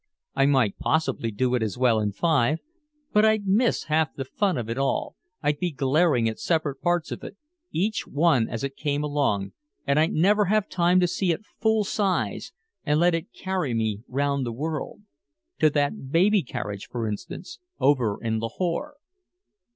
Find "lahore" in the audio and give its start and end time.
18.39-18.95